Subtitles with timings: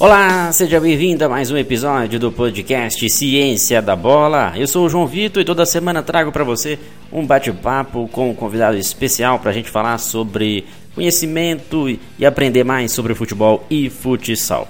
[0.00, 4.54] Olá, seja bem-vindo a mais um episódio do podcast Ciência da Bola.
[4.56, 6.78] Eu sou o João Vitor e toda semana trago para você
[7.12, 11.86] um bate-papo com um convidado especial para a gente falar sobre conhecimento
[12.18, 14.66] e aprender mais sobre futebol e futsal.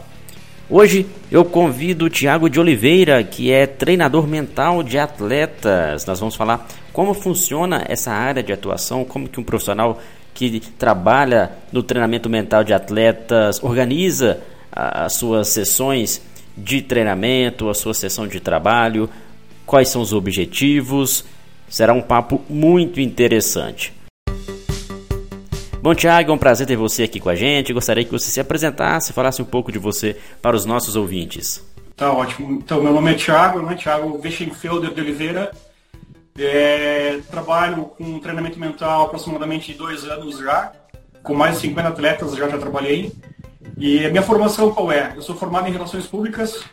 [0.69, 6.05] Hoje eu convido o Tiago de Oliveira, que é treinador mental de atletas.
[6.07, 10.01] Nós vamos falar como funciona essa área de atuação, como que um profissional
[10.35, 14.41] que trabalha no treinamento mental de atletas organiza
[14.73, 16.23] as suas sessões
[16.57, 19.09] de treinamento, a sua sessão de trabalho,
[19.67, 21.25] quais são os objetivos.
[21.69, 23.93] Será um papo muito interessante.
[25.83, 27.73] Bom, Tiago, é um prazer ter você aqui com a gente.
[27.73, 31.65] Gostaria que você se apresentasse, falasse um pouco de você para os nossos ouvintes.
[31.97, 32.53] Tá ótimo.
[32.53, 33.75] Então, meu nome é Tiago, né?
[33.75, 35.53] Tiago Weschenfelder de Oliveira.
[36.39, 40.73] É, trabalho com treinamento mental aproximadamente dois anos já.
[41.23, 43.13] Com mais de 50 atletas já já trabalhei.
[43.77, 45.13] E a minha formação qual é?
[45.17, 46.65] Eu sou formado em Relações Públicas,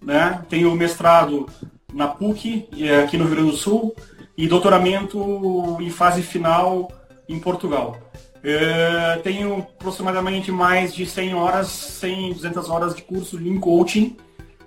[0.00, 0.42] né?
[0.48, 1.46] tenho mestrado
[1.92, 2.68] na PUC,
[3.04, 3.94] aqui no Rio Grande do Sul,
[4.36, 6.90] e doutoramento em fase final
[7.28, 7.98] em Portugal.
[8.42, 14.16] Eu tenho aproximadamente mais de 100 horas, 100, 200 horas de curso em coaching.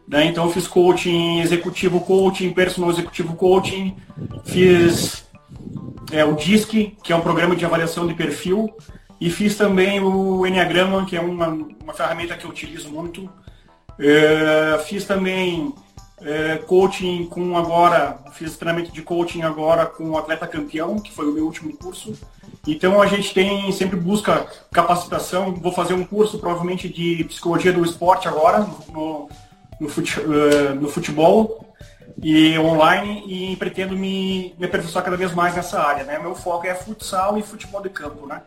[0.08, 0.26] Né?
[0.28, 3.98] Então, eu fiz coaching executivo coaching, personal executivo coaching,
[4.46, 5.26] fiz
[6.12, 8.74] é, o DISC, que é um programa de avaliação de perfil,
[9.20, 13.30] e fiz também o Enneagrama, que é uma, uma ferramenta que eu utilizo muito.
[13.98, 15.74] É, fiz também
[16.22, 21.28] é, coaching com agora, fiz treinamento de coaching agora com o Atleta Campeão, que foi
[21.28, 22.14] o meu último curso.
[22.68, 25.54] Então a gente tem sempre busca capacitação.
[25.54, 29.30] Vou fazer um curso provavelmente de psicologia do esporte agora no,
[29.80, 31.74] no, fute, uh, no futebol
[32.22, 36.04] e online e pretendo me, me aperfeiçoar cada vez mais nessa área.
[36.04, 36.18] Né?
[36.18, 38.26] Meu foco é futsal e futebol de campo.
[38.26, 38.42] Né?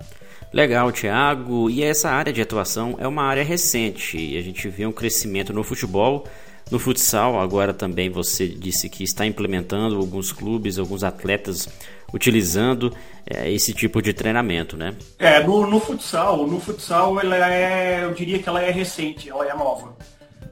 [0.53, 1.69] Legal, Thiago.
[1.69, 4.17] E essa área de atuação é uma área recente.
[4.17, 6.27] E a gente vê um crescimento no futebol,
[6.71, 7.39] no futsal.
[7.39, 11.69] Agora também você disse que está implementando alguns clubes, alguns atletas
[12.13, 12.93] utilizando
[13.27, 14.95] é, esse tipo de treinamento, né?
[15.19, 19.47] É, no, no futsal, no futsal ela é, eu diria que ela é recente, ela
[19.47, 19.95] é nova.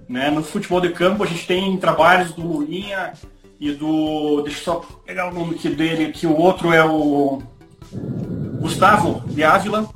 [0.06, 0.30] Né?
[0.30, 3.14] No futebol de campo a gente tem trabalhos do Lulinha
[3.58, 4.42] e do.
[4.42, 4.74] Deixa eu só
[5.04, 7.42] pegar o nome aqui dele, que o outro é o
[8.66, 9.88] Gustavo de Ávila.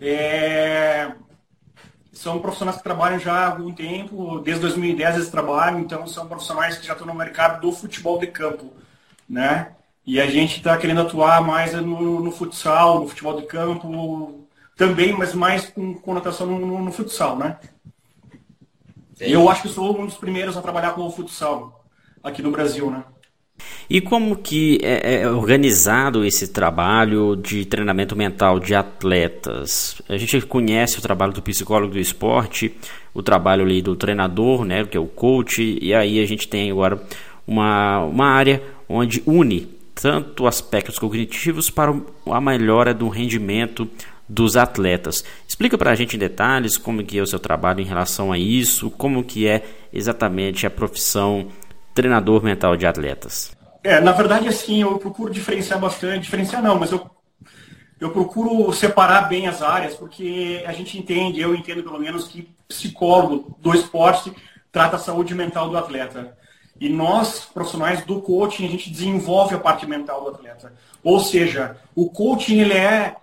[0.00, 1.10] É,
[2.12, 6.78] são profissionais que trabalham já há algum tempo, desde 2010 eles trabalham, então são profissionais
[6.78, 8.72] que já estão no mercado do futebol de campo,
[9.28, 9.72] né?
[10.06, 15.12] E a gente está querendo atuar mais no, no, futsal, no futebol de campo também,
[15.12, 17.58] mas mais com conotação no, no futsal, né?
[19.18, 21.84] Eu acho que sou um dos primeiros a trabalhar com o futsal
[22.22, 23.02] aqui no Brasil, né?
[23.90, 30.00] E como que é, é, organizado esse trabalho de treinamento mental de atletas?
[30.08, 32.74] A gente conhece o trabalho do psicólogo do esporte,
[33.14, 36.70] o trabalho ali do treinador, né, que é o coach, e aí a gente tem
[36.70, 37.02] agora
[37.46, 41.92] uma, uma área onde une tanto aspectos cognitivos para
[42.26, 43.88] a melhora do rendimento
[44.28, 45.24] dos atletas.
[45.46, 48.38] Explica para a gente em detalhes como que é o seu trabalho em relação a
[48.38, 51.48] isso, como que é exatamente a profissão
[51.98, 53.50] treinador mental de atletas.
[53.82, 57.10] É, na verdade, assim, eu procuro diferenciar bastante, diferenciar não, mas eu,
[57.98, 62.48] eu procuro separar bem as áreas, porque a gente entende, eu entendo pelo menos, que
[62.68, 64.32] psicólogo do esporte
[64.70, 66.36] trata a saúde mental do atleta.
[66.80, 70.72] E nós, profissionais do coaching, a gente desenvolve a parte mental do atleta.
[71.02, 73.16] Ou seja, o coaching ele é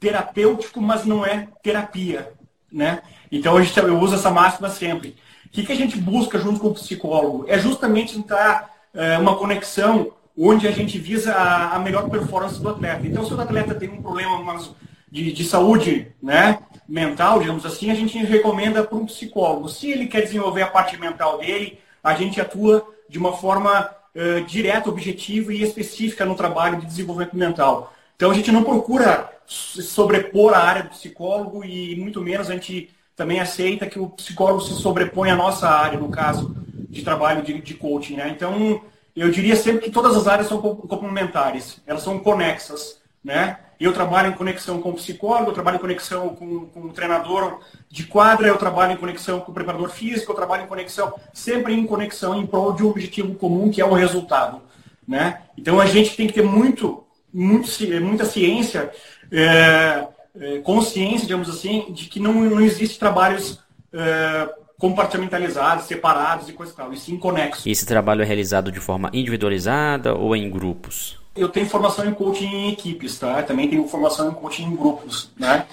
[0.00, 2.32] terapêutico, mas não é terapia,
[2.72, 3.02] né?
[3.30, 5.14] Então a gente eu uso essa máxima sempre.
[5.54, 7.44] O que, que a gente busca junto com o psicólogo?
[7.46, 12.68] É justamente entrar é, uma conexão onde a gente visa a, a, melhor performance do
[12.68, 13.06] atleta.
[13.06, 14.60] Então, se o atleta tem um problema
[15.08, 19.68] de, de saúde né, mental, digamos assim, a gente recomenda para um psicólogo.
[19.68, 24.44] Se ele quer desenvolver a parte mental dele, a gente atua de uma forma uh,
[24.46, 27.94] direta, objetiva e específica no trabalho de desenvolvimento mental.
[28.16, 32.90] Então, a gente não procura sobrepor a área do psicólogo e muito menos a gente
[33.16, 36.56] também aceita que o psicólogo se sobrepõe à nossa área, no caso
[36.88, 38.16] de trabalho de, de coaching.
[38.16, 38.28] Né?
[38.28, 38.80] Então,
[39.14, 43.00] eu diria sempre que todas as áreas são complementares, elas são conexas.
[43.22, 43.58] Né?
[43.78, 47.60] Eu trabalho em conexão com o psicólogo, eu trabalho em conexão com, com o treinador
[47.88, 51.74] de quadra, eu trabalho em conexão com o preparador físico, eu trabalho em conexão, sempre
[51.74, 54.60] em conexão em prol de um objetivo comum, que é o resultado.
[55.06, 55.40] Né?
[55.56, 57.68] Então a gente tem que ter muito, muito
[58.00, 58.90] muita ciência,
[59.30, 60.06] é,
[60.38, 63.60] é, consciência, digamos assim, de que não, não existe trabalhos
[63.92, 64.48] é,
[64.78, 67.66] compartimentalizados, separados e coisa e tal, e sim conexos.
[67.66, 71.18] Esse trabalho é realizado de forma individualizada ou em grupos?
[71.36, 73.42] Eu tenho formação em coaching em equipes, tá?
[73.42, 75.66] Também tenho formação em coaching em grupos, né?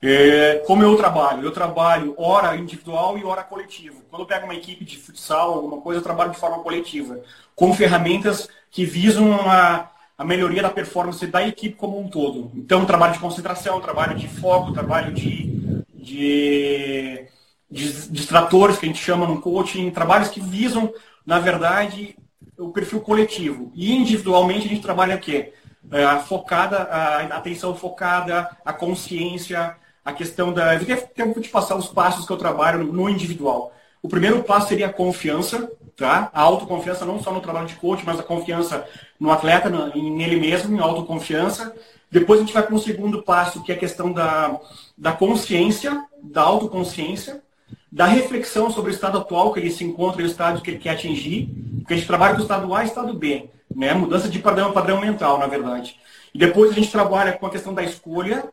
[0.00, 1.42] É, como eu trabalho?
[1.42, 4.02] Eu trabalho hora individual e hora coletivo.
[4.08, 7.20] Quando eu pego uma equipe de futsal, alguma coisa, eu trabalho de forma coletiva,
[7.54, 9.88] com ferramentas que visam a,
[10.18, 12.50] a melhoria da performance da equipe como um todo.
[12.56, 17.24] Então, trabalho de concentração, trabalho de foco, trabalho de, de,
[17.70, 20.92] de distratores, que a gente chama no coaching, trabalhos que visam,
[21.24, 22.16] na verdade,
[22.58, 23.70] o perfil coletivo.
[23.76, 25.52] E individualmente a gente trabalha o quê?
[25.92, 30.74] É, a focada, a atenção focada, a consciência, a questão da.
[30.74, 33.72] Eu vou te passar os passos que eu trabalho no individual.
[34.02, 36.30] O primeiro passo seria a confiança, tá?
[36.32, 38.86] A autoconfiança não só no trabalho de coach, mas a confiança
[39.18, 41.74] no atleta, nele mesmo, em autoconfiança.
[42.10, 44.58] Depois a gente vai para um segundo passo, que é a questão da,
[44.96, 47.42] da consciência, da autoconsciência,
[47.90, 50.78] da reflexão sobre o estado atual que ele se encontra e o estado que ele
[50.78, 51.48] quer atingir.
[51.80, 53.92] Porque a gente trabalha com o estado A e o estado B, né?
[53.92, 55.98] Mudança de padrão, padrão mental, na verdade.
[56.32, 58.48] E depois a gente trabalha com a questão da escolha,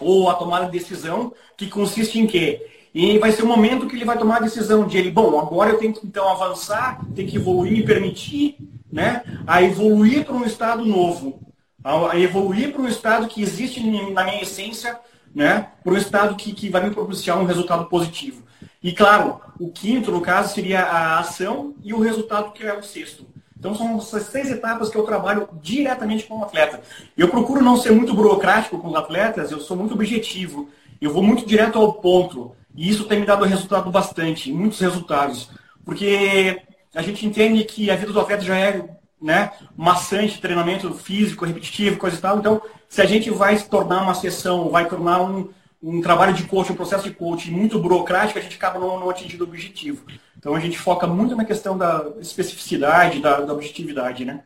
[0.00, 2.79] ou a tomada de decisão, que consiste em quê?
[2.94, 5.70] E vai ser o momento que ele vai tomar a decisão de ele, bom, agora
[5.70, 8.56] eu tenho que então avançar, tenho que evoluir, me permitir,
[8.90, 11.40] né, a evoluir para um estado novo,
[11.84, 13.80] a evoluir para um estado que existe
[14.12, 14.98] na minha essência,
[15.32, 18.42] né, para um estado que, que vai me propiciar um resultado positivo.
[18.82, 22.82] E claro, o quinto, no caso, seria a ação e o resultado que é o
[22.82, 23.26] sexto.
[23.58, 26.80] Então são essas seis etapas que eu trabalho diretamente com o atleta.
[27.14, 30.70] Eu procuro não ser muito burocrático com os atletas, eu sou muito objetivo.
[30.98, 32.56] Eu vou muito direto ao ponto.
[32.74, 35.50] E isso tem me dado resultado bastante, muitos resultados.
[35.84, 36.62] Porque
[36.94, 38.88] a gente entende que a vida do atleta já é
[39.20, 42.38] né, maçante, treinamento físico, repetitivo, coisa e tal.
[42.38, 45.50] Então, se a gente vai se tornar uma sessão, vai tornar um,
[45.82, 49.10] um trabalho de coaching, um processo de coaching muito burocrático, a gente acaba não, não
[49.10, 50.04] atingindo o objetivo.
[50.38, 54.42] Então a gente foca muito na questão da especificidade, da, da objetividade, né?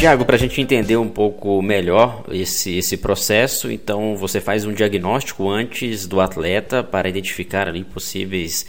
[0.00, 4.72] Tiago, para a gente entender um pouco melhor esse, esse processo, então você faz um
[4.72, 8.64] diagnóstico antes do atleta para identificar ali possíveis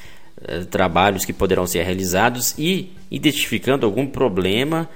[0.46, 4.90] eh, trabalhos que poderão ser realizados e identificando algum problema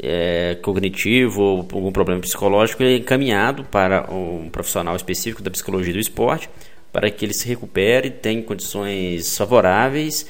[0.00, 5.98] é, cognitivo ou algum problema psicológico, é encaminhado para um profissional específico da psicologia do
[5.98, 6.48] esporte
[6.92, 10.24] para que ele se recupere, tenha condições favoráveis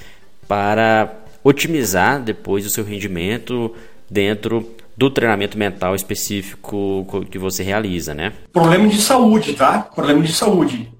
[0.48, 1.14] para
[1.44, 3.74] otimizar depois o seu rendimento
[4.10, 8.32] dentro do treinamento mental específico que você realiza, né?
[8.52, 9.80] Problema de saúde, tá?
[9.80, 10.92] Problema de saúde.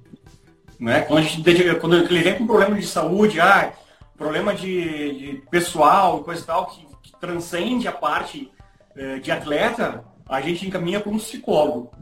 [0.79, 1.03] Né?
[1.03, 3.73] Quando, a gente, quando ele vem com problema de saúde, ah,
[4.17, 8.51] problema de, de pessoal, coisa e tal, que, que transcende a parte
[8.97, 11.93] eh, de atleta, a gente encaminha para um psicólogo.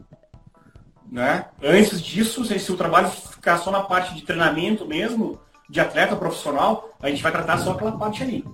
[1.11, 1.45] Né?
[1.61, 5.39] Antes disso, se o trabalho ficar só na parte de treinamento mesmo,
[5.73, 8.45] de atleta profissional, a gente vai tratar só aquela parte ali.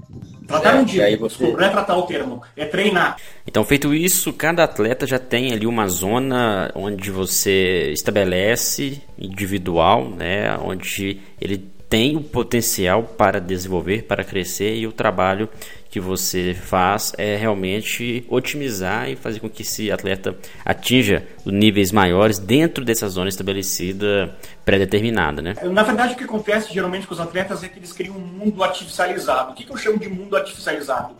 [0.48, 1.28] Tratar um dia, você...
[1.28, 3.18] desculpa, não é tratar o termo, é treinar.
[3.46, 10.58] Então, feito isso, cada atleta já tem ali uma zona onde você estabelece individual, né,
[10.64, 15.50] onde ele tem o potencial para desenvolver, para crescer e o trabalho
[15.90, 22.38] que você faz é realmente otimizar e fazer com que esse atleta atinja níveis maiores
[22.38, 25.56] dentro dessa zona estabelecida pré-determinada, né?
[25.64, 28.64] Na verdade, o que acontece geralmente com os atletas é que eles criam um mundo
[28.64, 29.52] artificializado.
[29.52, 31.16] O que, eu chamo de mundo artificializado?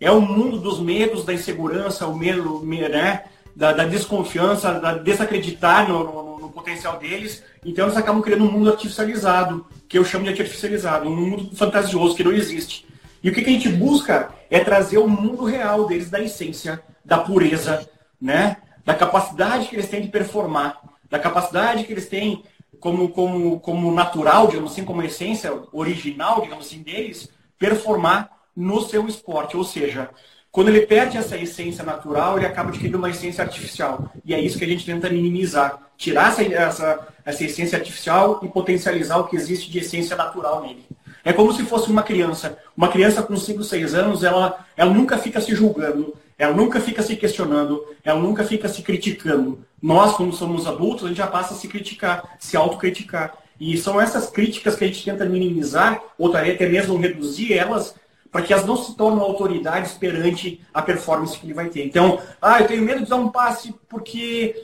[0.00, 3.24] É o mundo dos medos, da insegurança, o medo, né?
[3.56, 7.42] Da, da desconfiança, da desacreditar no, no, no potencial deles.
[7.64, 12.16] Então eles acabam criando um mundo artificializado, que eu chamo de artificializado, um mundo fantasioso
[12.16, 12.86] que não existe.
[13.22, 17.18] E o que, a gente busca é trazer o mundo real deles, da essência, da
[17.18, 17.86] pureza,
[18.18, 18.56] né?
[18.86, 20.80] da capacidade que eles têm de performar,
[21.10, 22.42] da capacidade que eles têm
[22.80, 29.06] como, como, como natural, digamos assim, como essência original, digamos assim, deles, performar no seu
[29.06, 29.58] esporte.
[29.58, 30.08] Ou seja,
[30.50, 34.10] quando ele perde essa essência natural, ele acaba adquirindo uma essência artificial.
[34.24, 35.90] E é isso que a gente tenta minimizar.
[35.98, 40.84] Tirar essa, essa, essa essência artificial e potencializar o que existe de essência natural nele.
[41.24, 42.58] É como se fosse uma criança.
[42.76, 47.02] Uma criança com 5, 6 anos, ela, ela nunca fica se julgando, ela nunca fica
[47.02, 49.64] se questionando, ela nunca fica se criticando.
[49.80, 53.34] Nós, como somos adultos, a gente já passa a se criticar, se autocriticar.
[53.60, 57.94] E são essas críticas que a gente tenta minimizar, ou até mesmo reduzir elas,
[58.32, 61.84] para que elas não se tornem autoridades perante a performance que ele vai ter.
[61.84, 64.56] Então, ah, eu tenho medo de dar um passe porque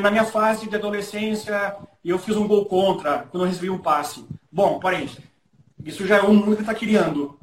[0.00, 4.24] na minha fase de adolescência eu fiz um gol contra quando eu recebi um passe.
[4.50, 5.08] Bom, parei.
[5.84, 7.38] Isso já é um mundo que ele está criando.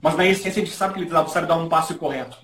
[0.00, 2.36] Mas na essência a gente sabe que ele sabe dar um passe correto.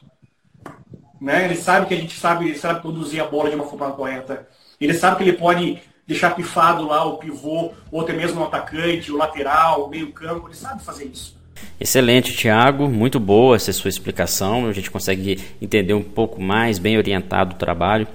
[1.20, 1.44] Né?
[1.44, 4.46] Ele sabe que a gente sabe, sabe conduzir a bola de uma forma correta.
[4.80, 9.10] Ele sabe que ele pode deixar pifado lá o pivô, ou até mesmo o atacante,
[9.10, 10.46] o lateral, o meio campo.
[10.46, 11.36] Ele sabe fazer isso.
[11.80, 12.88] Excelente, Tiago.
[12.88, 14.66] Muito boa essa sua explicação.
[14.66, 18.06] A gente consegue entender um pouco mais, bem orientado o trabalho.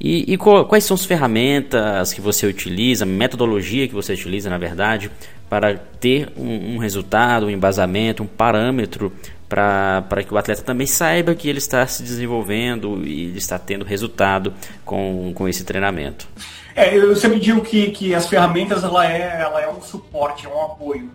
[0.00, 5.10] E, e quais são as ferramentas que você utiliza, metodologia que você utiliza, na verdade,
[5.50, 9.12] para ter um, um resultado, um embasamento, um parâmetro
[9.48, 14.52] para que o atleta também saiba que ele está se desenvolvendo e está tendo resultado
[14.84, 16.28] com, com esse treinamento?
[16.76, 20.48] É, eu sempre digo que, que as ferramentas ela é, ela é um suporte, é
[20.48, 21.10] um apoio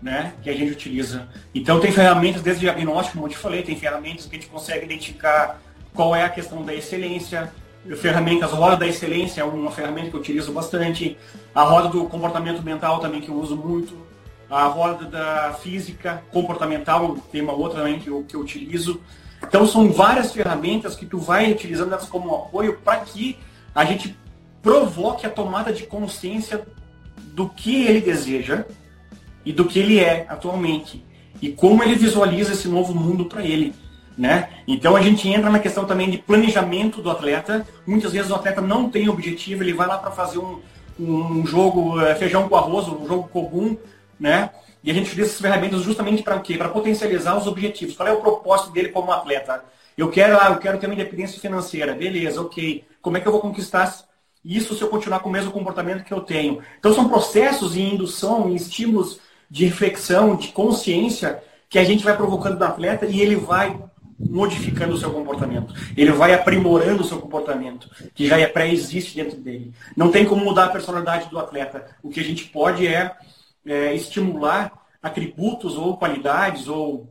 [0.00, 1.26] né, que a gente utiliza.
[1.54, 4.84] Então tem ferramentas desde diagnóstico, como eu te falei, tem ferramentas que a gente consegue
[4.84, 5.60] identificar
[5.94, 7.50] qual é a questão da excelência,
[7.96, 11.16] ferramentas, a roda da excelência é uma ferramenta que eu utilizo bastante,
[11.54, 13.96] a roda do comportamento mental também que eu uso muito,
[14.48, 19.00] a roda da física comportamental, tem uma outra também que eu, que eu utilizo.
[19.42, 23.38] Então são várias ferramentas que tu vai utilizando elas como apoio para que
[23.74, 24.16] a gente
[24.60, 26.66] provoque a tomada de consciência
[27.32, 28.64] do que ele deseja
[29.44, 31.02] e do que ele é atualmente
[31.40, 33.74] e como ele visualiza esse novo mundo para ele.
[34.20, 34.50] Né?
[34.68, 37.66] Então a gente entra na questão também de planejamento do atleta.
[37.86, 40.60] Muitas vezes o atleta não tem objetivo, ele vai lá para fazer um,
[40.98, 43.78] um jogo é, feijão com arroz, um jogo comum,
[44.20, 44.50] né?
[44.84, 46.58] E a gente utiliza essas ferramentas justamente para o quê?
[46.58, 47.96] Para potencializar os objetivos.
[47.96, 49.64] Qual é o propósito dele como atleta?
[49.96, 51.94] Eu quero, ah, eu quero ter uma independência financeira.
[51.94, 52.84] Beleza, ok.
[53.00, 54.04] Como é que eu vou conquistar
[54.44, 56.60] isso se eu continuar com o mesmo comportamento que eu tenho?
[56.78, 59.18] Então são processos de indução, em estímulos
[59.50, 63.78] de reflexão, de consciência que a gente vai provocando no atleta e ele vai
[64.28, 65.74] modificando o seu comportamento.
[65.96, 69.72] Ele vai aprimorando o seu comportamento, que já é pré-existe dentro dele.
[69.96, 71.86] Não tem como mudar a personalidade do atleta.
[72.02, 73.16] O que a gente pode é,
[73.66, 74.72] é estimular
[75.02, 77.10] atributos ou qualidades ou,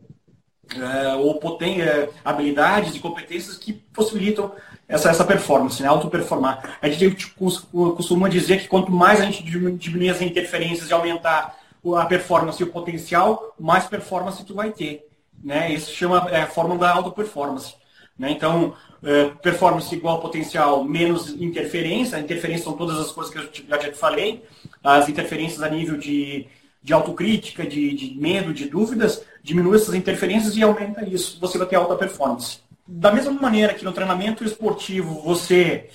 [0.75, 4.51] é, ou poten é, habilidades e competências que possibilitam
[4.87, 5.87] essa, essa performance, né?
[5.87, 6.77] auto-performar.
[6.81, 11.57] A gente costuma dizer que quanto mais a gente diminuir as interferências e aumentar
[11.95, 15.08] a performance e o potencial, mais performance tu vai ter.
[15.43, 15.73] Né?
[15.73, 17.75] Isso chama é, a fórmula da auto performance.
[18.17, 18.31] Né?
[18.31, 22.19] Então, é, performance igual potencial menos interferência.
[22.19, 24.43] Interferência são todas as coisas que eu já te falei.
[24.83, 26.47] As interferências a nível de,
[26.83, 31.39] de autocrítica, de, de medo, de dúvidas, diminui essas interferências e aumenta isso.
[31.39, 32.59] Você vai ter alta performance.
[32.85, 35.89] Da mesma maneira que no treinamento esportivo você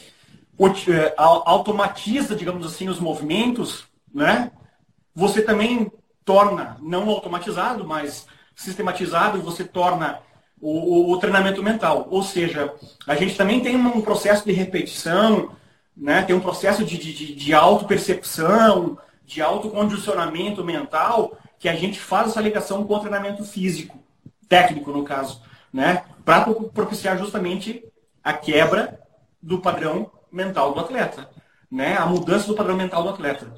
[0.88, 3.84] é, automatiza, digamos assim, os movimentos,
[4.14, 4.52] né?
[5.14, 5.90] Você também
[6.24, 10.20] torna, não automatizado, mas sistematizado, você torna
[10.60, 12.06] o, o, treinamento mental.
[12.10, 12.72] Ou seja,
[13.06, 15.50] a gente também tem um processo de repetição,
[15.96, 16.22] né?
[16.22, 22.40] tem um processo de, de, de auto-percepção, de autocondicionamento mental, que a gente faz essa
[22.40, 23.98] ligação com o treinamento físico,
[24.48, 25.42] técnico no caso,
[25.72, 26.04] né?
[26.24, 27.84] para propiciar justamente
[28.22, 28.98] a quebra
[29.42, 31.28] do padrão mental do atleta,
[31.70, 31.96] né?
[31.96, 33.52] a mudança do padrão mental do atleta.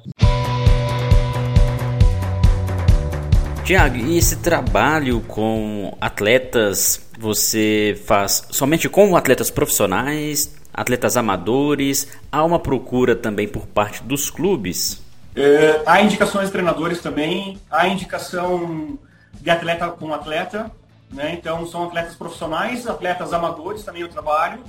[3.67, 12.07] Tiago, e esse trabalho com atletas você faz somente com atletas profissionais, atletas amadores?
[12.31, 15.03] Há uma procura também por parte dos clubes?
[15.35, 18.97] É, há indicações de treinadores também, há indicação
[19.33, 20.71] de atleta com atleta,
[21.11, 21.33] né?
[21.37, 24.59] então são atletas profissionais, atletas amadores também eu trabalho.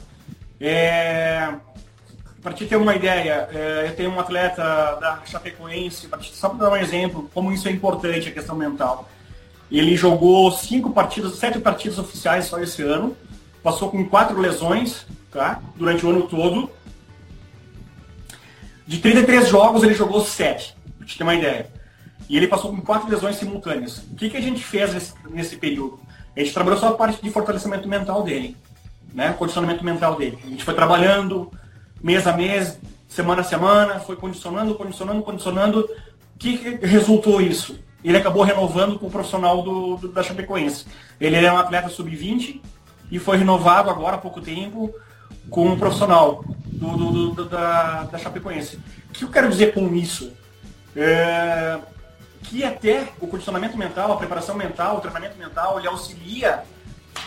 [0.61, 1.53] É,
[2.43, 4.63] para te ter uma ideia, é, eu tenho um atleta
[5.01, 9.09] da Chapecoense, só para dar um exemplo, como isso é importante, a questão mental.
[9.71, 13.17] Ele jogou cinco partidas, sete partidas oficiais só esse ano,
[13.63, 15.61] passou com quatro lesões tá?
[15.77, 16.71] durante o ano todo.
[18.87, 21.71] De 33 jogos, ele jogou sete, para te ter uma ideia.
[22.29, 23.99] E ele passou com quatro lesões simultâneas.
[23.99, 26.01] O que, que a gente fez nesse, nesse período?
[26.37, 28.57] A gente trabalhou só a parte de fortalecimento mental dele,
[29.13, 29.35] né?
[29.37, 30.39] condicionamento mental dele.
[30.45, 31.51] A gente foi trabalhando,
[32.03, 32.79] mês a mês,
[33.09, 35.81] semana a semana, foi condicionando, condicionando, condicionando.
[35.81, 37.79] O que resultou isso?
[38.05, 40.87] Ele acabou renovando com o profissional do, do da Chapecoense.
[41.21, 42.61] Ele é um atleta sub-20
[43.11, 44.95] e foi renovado agora há pouco tempo
[45.51, 48.79] com um profissional do, do, do da, da Chapecoense.
[49.09, 50.33] O que eu quero dizer com isso?
[50.95, 51.79] É,
[52.43, 56.63] que até o condicionamento mental, a preparação mental, o treinamento mental, ele auxilia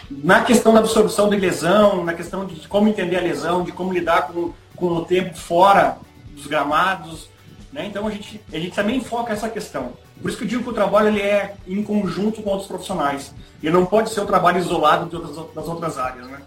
[0.10, 3.94] na questão da absorção de lesão, na questão de como entender a lesão, de como
[3.94, 5.98] lidar com, com o tempo fora
[6.34, 7.30] dos gramados.
[7.72, 7.86] Né?
[7.86, 9.94] Então a gente, a gente também foca essa questão.
[10.20, 13.34] Por isso que eu digo que o trabalho ele é em conjunto com outros profissionais.
[13.62, 15.20] Ele não pode ser um trabalho isolado
[15.56, 16.28] das outras áreas.
[16.28, 16.40] Né?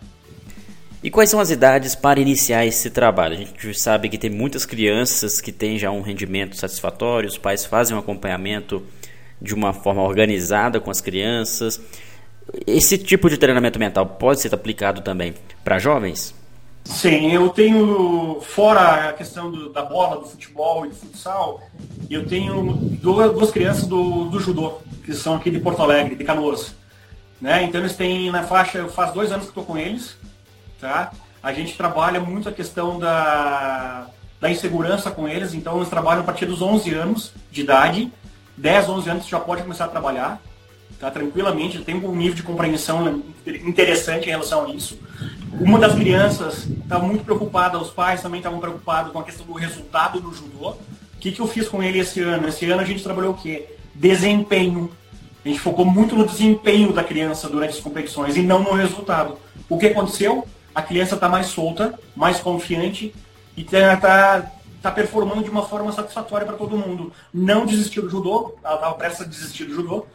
[1.02, 3.34] E quais são as idades para iniciar esse trabalho?
[3.34, 7.64] A gente sabe que tem muitas crianças que têm já um rendimento satisfatório, os pais
[7.64, 8.82] fazem um acompanhamento
[9.40, 11.80] de uma forma organizada com as crianças.
[12.66, 16.34] Esse tipo de treinamento mental pode ser aplicado também para jovens?
[16.84, 21.62] Sim, eu tenho, fora a questão do, da bola, do futebol e do futsal,
[22.10, 24.80] eu tenho duas, duas crianças do, do judô.
[25.04, 26.74] que são aqui de Porto Alegre, de Canoas.
[27.40, 27.64] Né?
[27.64, 30.16] Então eles têm na faixa, faz dois anos que estou com eles,
[30.80, 31.10] tá?
[31.42, 34.06] A gente trabalha muito a questão da,
[34.40, 38.12] da insegurança com eles, então eles trabalham a partir dos 11 anos de idade,
[38.56, 40.40] 10, 11 anos já pode começar a trabalhar,
[40.98, 41.10] tá?
[41.10, 44.98] Tranquilamente, tem um nível de compreensão interessante em relação a isso.
[45.60, 49.52] Uma das crianças estava muito preocupada, os pais também estavam preocupados com a questão do
[49.52, 50.70] resultado do judô.
[50.70, 50.76] O
[51.20, 52.48] que, que eu fiz com ele esse ano?
[52.48, 53.76] Esse ano a gente trabalhou o quê?
[53.94, 54.90] Desempenho.
[55.44, 59.38] A gente focou muito no desempenho da criança durante as competições e não no resultado.
[59.68, 60.46] O que aconteceu?
[60.74, 63.14] A criança está mais solta, mais confiante
[63.56, 67.12] e está tá, tá performando de uma forma satisfatória para todo mundo.
[67.32, 70.06] Não desistiu do judô, ela estava prestes a desistir do judô.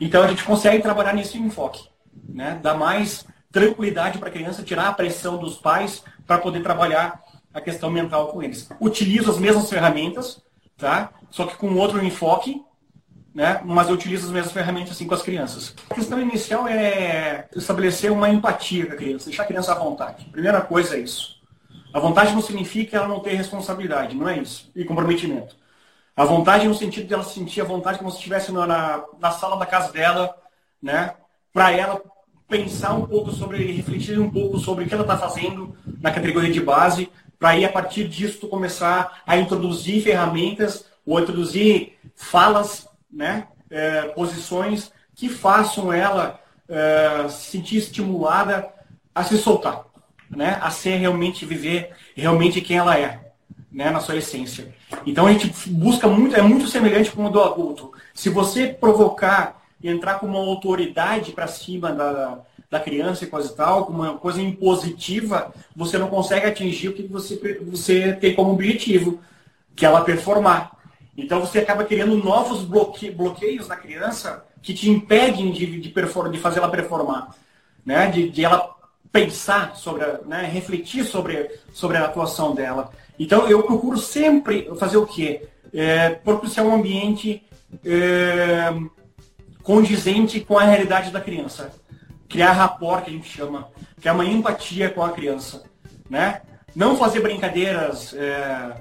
[0.00, 1.84] Então a gente consegue trabalhar nesse enfoque.
[2.28, 2.58] Né?
[2.62, 3.26] Dar mais
[3.56, 7.22] tranquilidade para a criança, tirar a pressão dos pais para poder trabalhar
[7.54, 8.68] a questão mental com eles.
[8.78, 10.42] Utilizo as mesmas ferramentas,
[10.76, 11.10] tá?
[11.30, 12.62] Só que com outro enfoque,
[13.34, 13.62] né?
[13.64, 15.74] Mas eu utilizo as mesmas ferramentas assim com as crianças.
[15.88, 20.26] A questão inicial é estabelecer uma empatia com a criança, deixar a criança à vontade.
[20.26, 21.36] Primeira coisa é isso.
[21.94, 24.70] A vontade não significa ela não ter responsabilidade, não é isso.
[24.76, 25.56] E comprometimento.
[26.14, 29.56] A vontade no sentido de ela sentir a vontade como se estivesse na, na sala
[29.56, 30.36] da casa dela,
[30.82, 31.14] né?
[31.54, 32.02] Para ela
[32.48, 36.52] pensar um pouco sobre, refletir um pouco sobre o que ela está fazendo na categoria
[36.52, 43.48] de base, para aí a partir disso começar a introduzir ferramentas ou introduzir falas, né,
[43.70, 48.68] é, posições que façam ela é, se sentir estimulada
[49.14, 49.84] a se soltar,
[50.30, 53.32] né, a ser realmente viver realmente quem ela é,
[53.70, 54.74] né, na sua essência.
[55.04, 57.92] Então a gente busca muito, é muito semelhante com o do adulto.
[58.14, 62.38] Se você provocar entrar com uma autoridade para cima da,
[62.70, 66.92] da criança e coisa e tal, com uma coisa impositiva, você não consegue atingir o
[66.92, 69.20] que você, você tem como objetivo,
[69.74, 70.72] que é ela performar.
[71.16, 76.30] Então você acaba criando novos bloque, bloqueios na criança que te impedem de, de, perform,
[76.30, 77.34] de fazer ela performar,
[77.84, 78.10] né?
[78.10, 78.74] de, de ela
[79.12, 80.42] pensar sobre, a, né?
[80.42, 82.90] refletir sobre, sobre a atuação dela.
[83.18, 85.48] Então eu procuro sempre fazer o quê?
[85.72, 87.42] É, propiciar um ambiente
[87.84, 88.74] é,
[89.66, 91.72] condizente com a realidade da criança.
[92.28, 93.68] Criar rapport, que a gente chama,
[94.00, 95.64] criar uma empatia com a criança.
[96.08, 96.40] Né?
[96.74, 98.76] Não fazer brincadeiras é,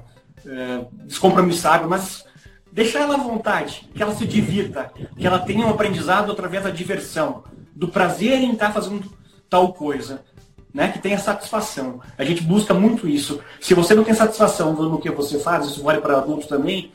[0.45, 2.26] é, descompromissáveis, mas
[2.71, 6.69] deixar ela à vontade, que ela se divirta, que ela tenha um aprendizado através da
[6.69, 7.43] diversão,
[7.76, 9.12] do prazer em estar fazendo
[9.50, 10.24] tal coisa.
[10.71, 12.02] Né, que tenha satisfação.
[12.17, 13.39] A gente busca muito isso.
[13.62, 16.91] Se você não tem satisfação no que você faz, isso vale para adultos também,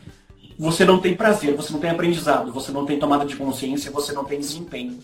[0.61, 4.12] você não tem prazer, você não tem aprendizado, você não tem tomada de consciência, você
[4.12, 4.99] não tem desempenho.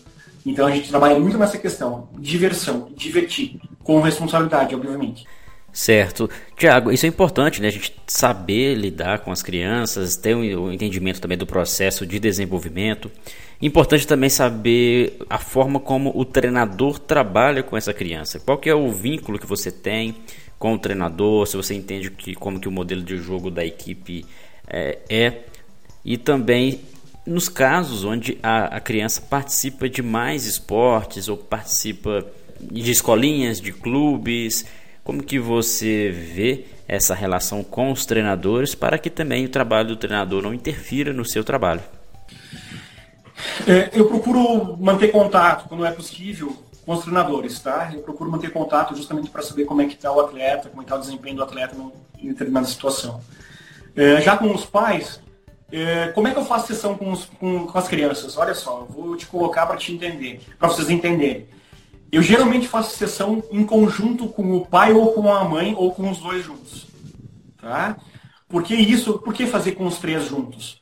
[0.45, 5.25] Então a gente trabalha muito nessa questão, diversão, divertir, com responsabilidade, obviamente.
[5.73, 6.29] Certo.
[6.55, 7.69] Tiago, isso é importante, né?
[7.69, 12.19] A gente saber lidar com as crianças, ter o um entendimento também do processo de
[12.19, 13.11] desenvolvimento.
[13.59, 18.39] Importante também saber a forma como o treinador trabalha com essa criança.
[18.39, 20.15] Qual que é o vínculo que você tem
[20.59, 24.25] com o treinador, se você entende que, como que o modelo de jogo da equipe
[24.67, 25.43] é, é
[26.03, 26.81] e também
[27.25, 32.25] nos casos onde a, a criança participa de mais esportes ou participa
[32.59, 34.65] de escolinhas, de clubes,
[35.03, 39.95] como que você vê essa relação com os treinadores para que também o trabalho do
[39.95, 41.81] treinador não interfira no seu trabalho?
[43.67, 47.91] É, eu procuro manter contato, quando é possível, com os treinadores, tá?
[47.93, 50.85] Eu procuro manter contato justamente para saber como é que está o atleta, como é
[50.85, 51.75] está o desempenho do atleta
[52.17, 53.21] em determinada situação.
[53.97, 55.19] É, já com os pais,
[55.71, 58.37] é, como é que eu faço sessão com, os, com, com as crianças?
[58.37, 61.47] Olha só, vou te colocar para te entender, para vocês entenderem.
[62.11, 66.11] Eu geralmente faço sessão em conjunto com o pai ou com a mãe ou com
[66.11, 66.85] os dois juntos.
[67.59, 67.97] Tá?
[68.47, 69.17] Por que isso?
[69.17, 70.79] Por que fazer com os três juntos?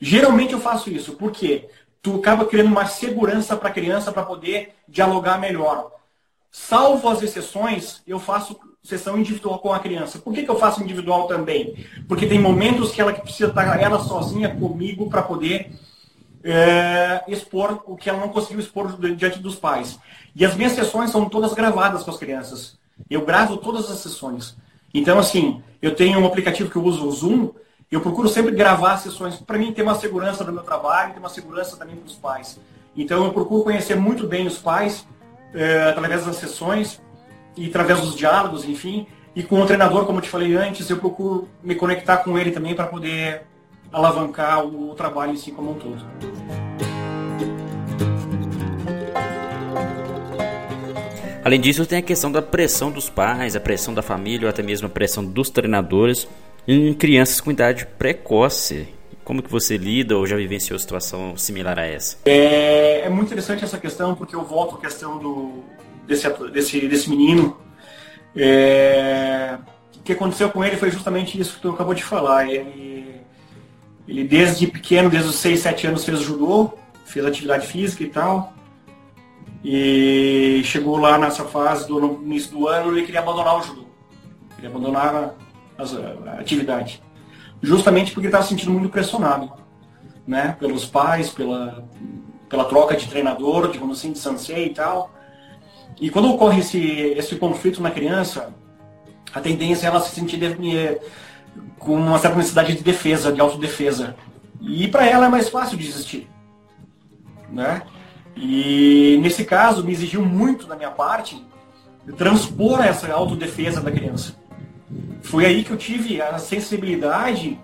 [0.00, 1.68] Geralmente eu faço isso, porque
[2.00, 5.92] tu acaba criando uma segurança para a criança para poder dialogar melhor.
[6.50, 10.18] Salvo as exceções, eu faço sessão individual com a criança.
[10.18, 11.86] Por que, que eu faço individual também?
[12.08, 15.70] Porque tem momentos que ela precisa estar ela sozinha comigo para poder
[16.42, 19.98] é, expor o que ela não conseguiu expor diante dos pais.
[20.34, 22.78] E as minhas sessões são todas gravadas com as crianças.
[23.10, 24.56] Eu gravo todas as sessões.
[24.94, 27.50] Então, assim, eu tenho um aplicativo que eu uso, o Zoom,
[27.92, 31.18] eu procuro sempre gravar as sessões para mim ter uma segurança do meu trabalho, ter
[31.18, 32.58] uma segurança também para os pais.
[32.96, 35.06] Então, eu procuro conhecer muito bem os pais
[35.52, 36.98] é, através das sessões
[37.58, 39.06] e através dos diálogos, enfim.
[39.34, 42.50] E com o treinador, como eu te falei antes, eu procuro me conectar com ele
[42.50, 43.42] também para poder
[43.92, 46.04] alavancar o trabalho em si como um todo.
[51.44, 54.62] Além disso, tem a questão da pressão dos pais, a pressão da família ou até
[54.62, 56.28] mesmo a pressão dos treinadores
[56.66, 58.88] em crianças com idade precoce.
[59.24, 62.18] Como que você lida ou já vivenciou situação similar a essa?
[62.26, 65.64] É, é muito interessante essa questão, porque eu volto à questão do,
[66.08, 67.56] desse, desse, desse menino.
[68.34, 69.58] É,
[69.96, 72.48] o que aconteceu com ele foi justamente isso que tu acabou de falar.
[72.48, 73.20] Ele,
[74.08, 76.72] ele desde pequeno, desde os 6, 7 anos, fez judô,
[77.04, 78.54] fez atividade física e tal.
[79.62, 83.84] E chegou lá nessa fase do no início do ano, ele queria abandonar o judô.
[84.54, 85.34] Queria abandonar
[85.76, 87.02] a, a atividade.
[87.60, 89.52] Justamente porque ele estava se sentindo muito pressionado,
[90.26, 90.56] né?
[90.60, 91.84] Pelos pais, pela,
[92.48, 95.17] pela troca de treinador, digamos assim, de sensei e tal.
[96.00, 98.54] E quando ocorre esse, esse conflito na criança,
[99.34, 101.00] a tendência é ela se sentir de,
[101.78, 104.16] com uma certa necessidade de defesa, de autodefesa.
[104.60, 106.28] E para ela é mais fácil desistir.
[107.50, 107.82] Né?
[108.36, 111.44] E nesse caso me exigiu muito da minha parte
[112.16, 114.36] transpor essa autodefesa da criança.
[115.22, 117.60] Foi aí que eu tive a sensibilidade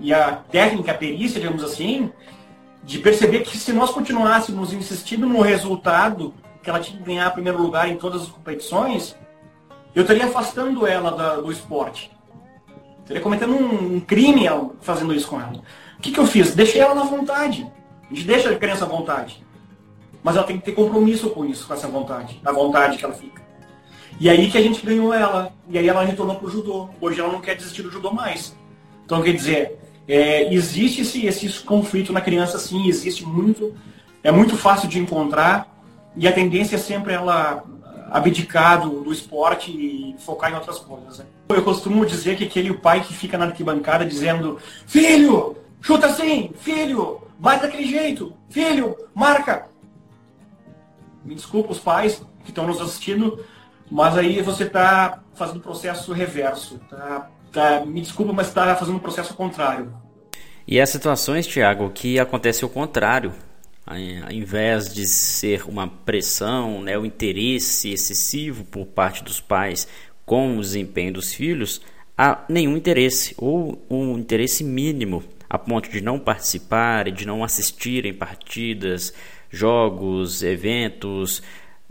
[0.00, 2.10] e a técnica, a perícia, digamos assim,
[2.84, 7.60] de perceber que se nós continuássemos insistindo no resultado que ela tinha que ganhar primeiro
[7.60, 9.16] lugar em todas as competições,
[9.94, 12.10] eu estaria afastando ela da, do esporte.
[13.00, 14.46] Estaria cometendo um, um, crime
[14.80, 15.62] fazendo isso com ela.
[15.98, 16.54] O que, que eu fiz?
[16.54, 17.70] Deixei ela na vontade.
[18.10, 19.44] A gente deixa a criança à vontade.
[20.22, 23.14] Mas ela tem que ter compromisso com isso, com essa vontade, a vontade que ela
[23.14, 23.42] fica.
[24.20, 25.52] E aí que a gente ganhou ela.
[25.68, 26.88] E aí ela retornou para o judô.
[27.00, 28.56] Hoje ela não quer desistir do judô mais.
[29.04, 33.74] Então, quer dizer, é, existe esse, esse conflito na criança, sim, existe muito.
[34.22, 35.71] É muito fácil de encontrar.
[36.16, 37.64] E a tendência é sempre ela
[38.10, 41.18] abdicar do, esporte e focar em outras coisas.
[41.18, 41.24] Né?
[41.48, 47.22] Eu costumo dizer que aquele pai que fica na arquibancada dizendo: Filho, chuta assim, filho,
[47.38, 49.66] bate daquele jeito, filho, marca.
[51.24, 53.42] Me desculpa os pais que estão nos assistindo,
[53.90, 56.78] mas aí você está fazendo o processo reverso.
[56.90, 59.92] Tá, tá, me desculpa, mas está fazendo o processo contrário.
[60.66, 63.32] E as situações, Tiago, que acontece o contrário
[63.86, 69.88] ao invés de ser uma pressão, né, o interesse excessivo por parte dos pais
[70.24, 71.80] com o desempenho dos filhos,
[72.16, 77.44] há nenhum interesse ou um interesse mínimo a ponto de não participar e de não
[77.44, 79.12] assistir em partidas,
[79.50, 81.42] jogos, eventos.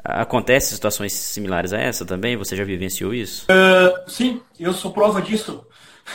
[0.04, 2.36] Acontece situações similares a essa também?
[2.36, 3.46] Você já vivenciou isso?
[3.52, 5.64] Uh, sim, eu sou prova disso.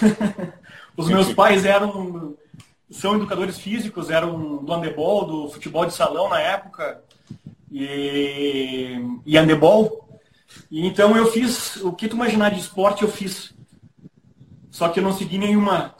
[0.96, 2.34] Os meus pais eram
[2.90, 7.02] são educadores físicos, eram do handebol, do futebol de salão na época,
[7.70, 10.20] e, e handebol.
[10.70, 13.54] E então eu fiz, o que tu imaginar de esporte eu fiz.
[14.70, 15.94] Só que eu não segui nenhuma,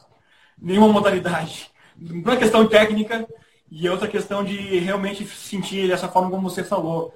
[0.61, 1.71] nenhuma modalidade.
[2.01, 3.27] Uma questão técnica
[3.71, 7.15] e outra questão de realmente sentir dessa forma como você falou.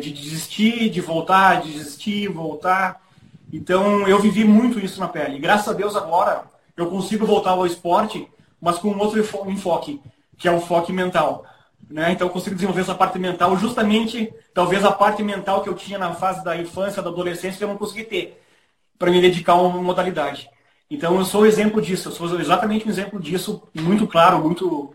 [0.00, 3.02] De desistir, de voltar, de desistir, voltar.
[3.52, 5.38] Então eu vivi muito isso na pele.
[5.38, 6.44] Graças a Deus agora
[6.76, 8.28] eu consigo voltar ao esporte
[8.60, 10.00] mas com outro enfoque,
[10.36, 11.44] que é o foco mental.
[11.88, 12.12] Né?
[12.12, 15.98] Então eu consigo desenvolver essa parte mental, justamente, talvez a parte mental que eu tinha
[15.98, 18.42] na fase da infância, da adolescência, eu não consegui ter,
[18.98, 20.50] para me dedicar a uma modalidade.
[20.90, 24.94] Então eu sou exemplo disso, eu sou exatamente um exemplo disso, muito claro, muito,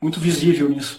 [0.00, 0.98] muito visível nisso.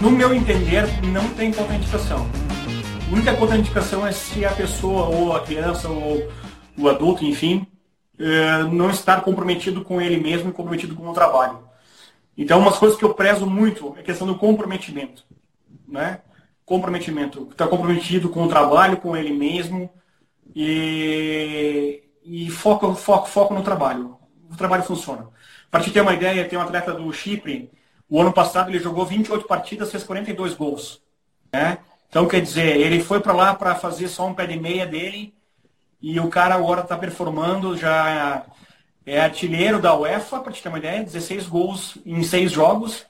[0.00, 2.41] No meu entender, não tem contraindicação
[3.12, 6.30] única contraindicação é se a pessoa, ou a criança, ou
[6.78, 7.66] o adulto, enfim,
[8.18, 11.60] é, não estar comprometido com ele mesmo e comprometido com o trabalho.
[12.36, 15.24] Então, umas coisas que eu prezo muito é a questão do comprometimento.
[15.86, 16.20] Né?
[16.64, 17.48] Comprometimento.
[17.50, 19.90] Estar comprometido com o trabalho, com ele mesmo
[20.54, 24.16] e, e foco, foco, foco no trabalho.
[24.50, 25.28] O trabalho funciona.
[25.70, 27.70] Para te ter uma ideia, tem um atleta do Chipre,
[28.08, 31.02] o ano passado ele jogou 28 partidas, fez 42 gols.
[31.52, 31.78] Né?
[32.12, 35.34] Então, quer dizer, ele foi para lá para fazer só um pé de meia dele
[35.98, 38.44] e o cara agora está performando, já
[39.06, 43.06] é artilheiro da UEFA, para te ter uma ideia, 16 gols em 6 jogos.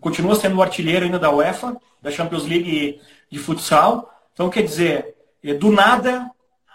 [0.00, 3.00] Continua sendo o artilheiro ainda da UEFA, da Champions League
[3.30, 4.12] de futsal.
[4.32, 6.28] Então, quer dizer, é, do nada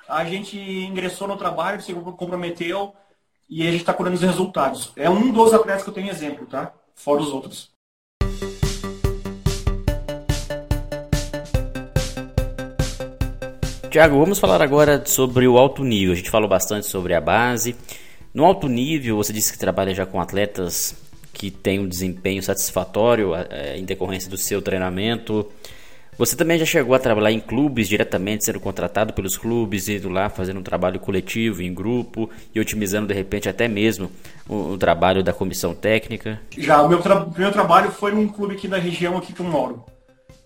[0.07, 2.95] a gente ingressou no trabalho, se comprometeu
[3.49, 4.93] e a gente está colhendo os resultados.
[4.95, 6.71] É um dos atletas que eu tenho exemplo, tá?
[6.95, 7.75] Fora os outros.
[13.97, 16.13] Tiago, vamos falar agora sobre o alto nível.
[16.13, 17.75] A gente falou bastante sobre a base.
[18.31, 20.95] No alto nível, você disse que trabalha já com atletas
[21.33, 25.47] que têm um desempenho satisfatório é, em decorrência do seu treinamento.
[26.15, 30.29] Você também já chegou a trabalhar em clubes diretamente, sendo contratado pelos clubes, indo lá
[30.29, 34.11] fazendo um trabalho coletivo, em grupo e otimizando de repente até mesmo
[34.47, 36.39] o, o trabalho da comissão técnica?
[36.55, 39.45] Já, o meu, tra meu trabalho foi num clube aqui da região aqui que eu
[39.47, 39.83] moro.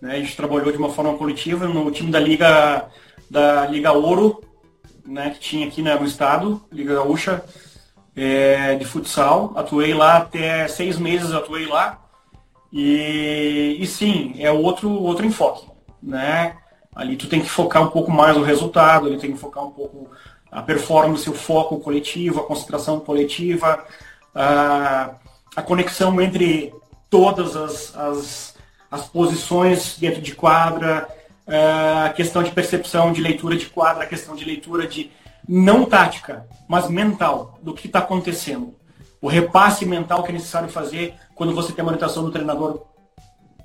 [0.00, 0.14] Né?
[0.14, 2.88] A gente trabalhou de uma forma coletiva no time da Liga
[3.32, 4.42] da Liga Ouro,
[5.06, 7.42] né, que tinha aqui né, no estado, Liga Gaúcha
[8.14, 9.54] é, de futsal.
[9.56, 11.98] Atuei lá até seis meses, atuei lá.
[12.70, 15.66] E, e sim, é outro, outro enfoque.
[16.02, 16.56] Né?
[16.94, 19.70] Ali tu tem que focar um pouco mais o resultado, ele tem que focar um
[19.70, 20.10] pouco
[20.50, 23.82] a performance, o foco coletivo, a concentração coletiva,
[24.34, 25.14] a,
[25.56, 26.70] a conexão entre
[27.08, 28.54] todas as, as,
[28.90, 31.08] as posições dentro de quadra,
[31.46, 35.10] a questão de percepção, de leitura de quadra, a questão de leitura de
[35.48, 38.74] não tática, mas mental do que está acontecendo.
[39.20, 42.86] O repasse mental que é necessário fazer quando você tem a orientação do treinador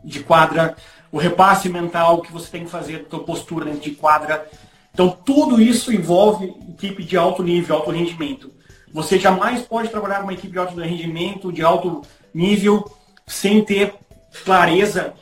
[0.03, 0.75] de quadra,
[1.11, 4.47] o repasse mental que você tem que fazer da tua postura dentro de quadra.
[4.93, 8.51] Então, tudo isso envolve equipe de alto nível, alto rendimento.
[8.93, 12.01] Você jamais pode trabalhar uma equipe de alto rendimento, de alto
[12.33, 12.89] nível,
[13.25, 13.93] sem ter
[14.43, 15.13] clareza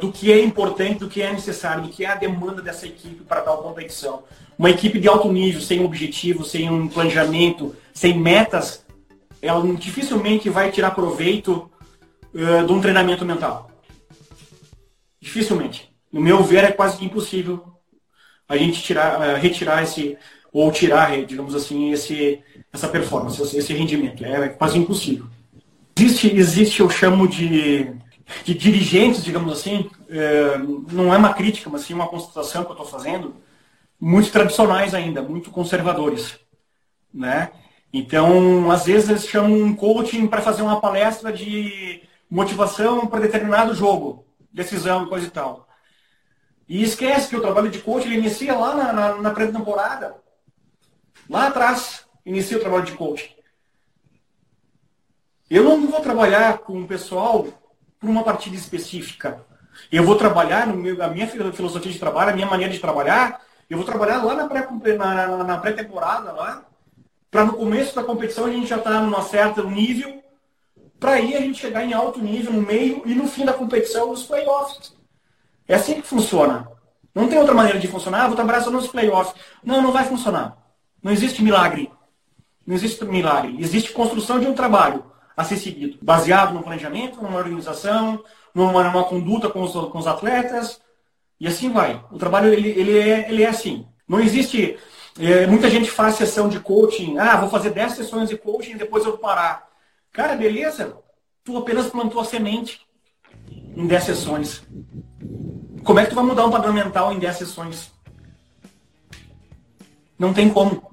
[0.00, 3.22] do que é importante, do que é necessário, do que é a demanda dessa equipe
[3.24, 4.24] para tal competição.
[4.58, 8.84] Uma equipe de alto nível, sem um objetivo, sem um planejamento, sem metas,
[9.42, 11.68] ela dificilmente vai tirar proveito
[12.32, 13.70] uh, de um treinamento mental.
[15.20, 15.92] Dificilmente.
[16.12, 17.64] No meu ver, é quase impossível
[18.48, 20.16] a gente tirar, uh, retirar esse,
[20.52, 22.40] ou tirar, digamos assim, esse,
[22.72, 24.24] essa performance, esse rendimento.
[24.24, 25.26] É, é quase impossível.
[25.98, 27.92] Existe, existe, eu chamo de,
[28.44, 30.58] de dirigentes, digamos assim, é,
[30.90, 33.36] não é uma crítica, mas sim uma constatação que eu estou fazendo,
[34.00, 36.38] muito tradicionais ainda, muito conservadores,
[37.12, 37.50] né?
[37.92, 43.74] Então, às vezes eles chamam um coaching para fazer uma palestra de motivação para determinado
[43.74, 45.68] jogo, decisão, coisa e tal.
[46.68, 50.16] E esquece que o trabalho de coaching ele inicia lá na, na, na pré-temporada.
[51.28, 53.34] Lá atrás, inicia o trabalho de coaching.
[55.50, 57.46] Eu não vou trabalhar com o pessoal
[58.02, 59.40] por uma partida específica.
[59.90, 63.40] Eu vou trabalhar, no meu, a minha filosofia de trabalho, a minha maneira de trabalhar,
[63.70, 65.88] eu vou trabalhar lá na pré-temporada, na, pré
[66.32, 66.64] lá,
[67.30, 70.20] para no começo da competição a gente já estar tá num certo nível,
[70.98, 74.08] para aí a gente chegar em alto nível no meio e no fim da competição
[74.08, 74.94] nos playoffs.
[75.66, 76.68] É assim que funciona.
[77.14, 79.34] Não tem outra maneira de funcionar, ah, vou trabalhar só nos playoffs.
[79.62, 80.56] Não, não vai funcionar.
[81.02, 81.90] Não existe milagre.
[82.66, 83.56] Não existe milagre.
[83.60, 88.22] Existe construção de um trabalho a ser seguido, baseado no planejamento, numa organização,
[88.54, 90.80] numa, numa conduta com os, com os atletas,
[91.40, 92.04] e assim vai.
[92.10, 93.86] O trabalho ele, ele, é, ele é assim.
[94.06, 94.78] Não existe.
[95.18, 97.18] É, muita gente faz sessão de coaching.
[97.18, 99.68] Ah, vou fazer 10 sessões de coaching e depois eu vou parar.
[100.12, 100.96] Cara, beleza.
[101.42, 102.80] Tu apenas plantou a semente
[103.50, 104.62] em 10 sessões.
[105.82, 107.90] Como é que tu vai mudar um padrão mental em 10 sessões?
[110.16, 110.92] Não tem como.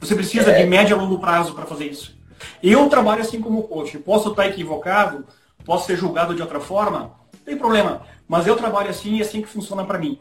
[0.00, 0.62] Você precisa é.
[0.62, 2.14] de médio a longo prazo para fazer isso.
[2.62, 3.98] Eu trabalho assim como coach.
[3.98, 5.26] Posso estar equivocado,
[5.64, 8.02] posso ser julgado de outra forma, não tem problema.
[8.28, 10.18] Mas eu trabalho assim e é assim que funciona para mim.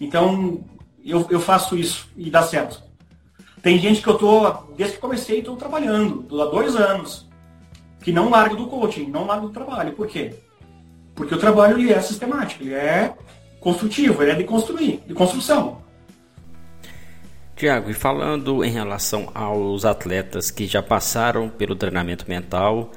[0.00, 0.64] Então,
[1.04, 2.82] eu, eu faço isso e dá certo.
[3.62, 7.26] Tem gente que eu tô, desde que comecei, estou trabalhando, há dois anos,
[8.00, 9.92] que não larga do coaching, não larga do trabalho.
[9.92, 10.34] Por quê?
[11.14, 13.14] Porque o trabalho ele é sistemático, ele é
[13.58, 15.82] construtivo, ele é de construir, de construção.
[17.56, 22.92] Tiago, e falando em relação aos atletas que já passaram pelo treinamento mental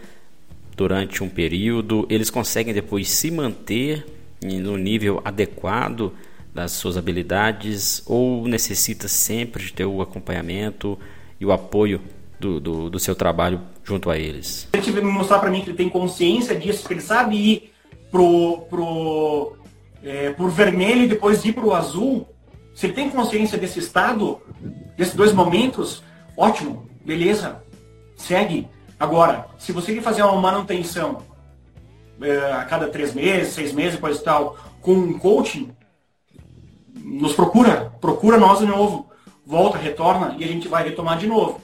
[0.76, 4.06] durante um período, eles conseguem depois se manter
[4.44, 6.12] no nível adequado
[6.54, 11.00] das suas habilidades ou necessita sempre de ter o acompanhamento
[11.40, 12.02] e o apoio
[12.38, 14.68] do, do, do seu trabalho junto a eles?
[14.74, 17.72] Ele tiver me mostrar para mim que ele tem consciência disso, que ele sabe ir
[18.12, 19.54] pro, pro,
[20.04, 22.28] é, pro vermelho e depois ir pro azul,
[22.80, 24.40] se ele tem consciência desse estado,
[24.96, 26.02] desses dois momentos,
[26.38, 27.62] ótimo, beleza,
[28.16, 28.70] segue.
[28.98, 31.22] Agora, se você quer fazer uma manutenção
[32.22, 35.76] é, a cada três meses, seis meses, coisa e tal, com um coaching,
[37.04, 39.10] nos procura, procura nós de novo,
[39.46, 41.60] volta, retorna e a gente vai retomar de novo.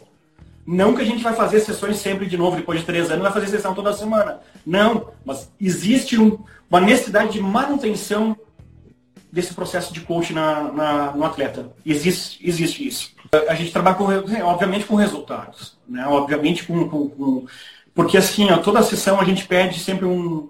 [0.67, 3.32] Não que a gente vai fazer sessões sempre de novo, depois de três anos, vai
[3.32, 4.41] fazer sessão toda semana.
[4.65, 8.36] Não, mas existe um, uma necessidade de manutenção
[9.36, 11.69] desse processo de coaching na, na, no atleta.
[11.86, 13.12] Existe, existe isso.
[13.50, 14.06] A gente trabalha, com,
[14.45, 15.78] obviamente, com resultados.
[15.86, 16.08] Né?
[16.08, 17.45] Obviamente, com, com, com
[17.93, 20.50] porque assim, ó, toda a sessão a gente pede sempre um,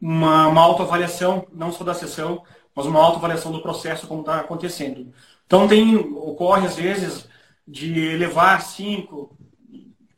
[0.00, 2.42] uma, uma autoavaliação, não só da sessão,
[2.74, 5.14] mas uma autoavaliação do processo como está acontecendo.
[5.46, 7.28] Então tem, ocorre às vezes
[7.68, 9.38] de levar cinco,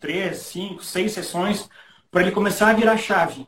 [0.00, 1.68] três, cinco, seis sessões
[2.10, 3.46] para ele começar a virar chave.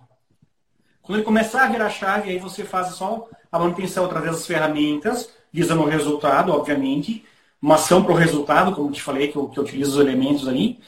[1.01, 5.31] Quando ele começar a virar chave, aí você faz só a manutenção através das ferramentas,
[5.53, 7.25] visando o resultado, obviamente,
[7.61, 10.47] uma ação para o resultado, como te falei, que eu, que eu utilizo os elementos
[10.47, 10.79] ali,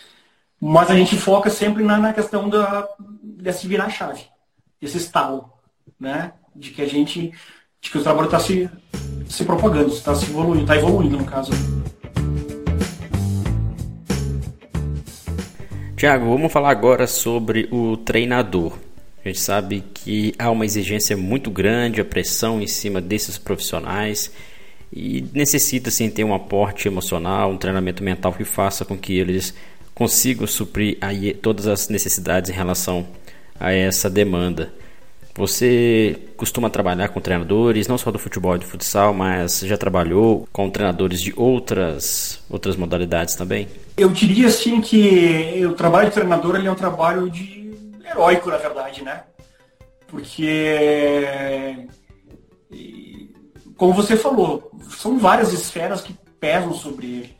[0.60, 2.88] mas a gente foca sempre na, na questão da,
[3.22, 4.24] desse virar chave,
[4.80, 5.50] esse estalo,
[5.98, 6.34] né?
[6.54, 7.32] De que a gente,
[7.80, 8.68] de que o trabalho está se
[9.30, 11.52] se propagando, está se evoluindo, está evoluindo no caso.
[15.96, 18.72] Tiago, vamos falar agora sobre o treinador.
[19.24, 24.32] A gente sabe que há uma exigência muito grande, a pressão em cima desses profissionais
[24.92, 29.54] e necessita sim ter um aporte emocional, um treinamento mental que faça com que eles
[29.94, 33.06] consigam suprir aí todas as necessidades em relação
[33.58, 34.72] a essa demanda.
[35.34, 40.48] Você costuma trabalhar com treinadores, não só do futebol e do futsal, mas já trabalhou
[40.50, 43.68] com treinadores de outras, outras modalidades também?
[43.96, 47.59] Eu diria assim que o trabalho de treinador é um trabalho de
[48.10, 49.24] heróico, na verdade, né?
[50.06, 50.76] Porque,
[53.76, 57.36] como você falou, são várias esferas que pesam sobre ele.